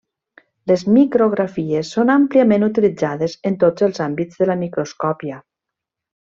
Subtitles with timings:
[0.69, 5.39] Les micrografies són àmpliament utilitzades en tots els àmbits de la microscòpia.